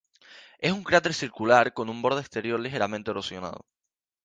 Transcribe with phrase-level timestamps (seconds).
[0.57, 3.67] Es un cráter circular con un borde exterior ligeramente erosionado.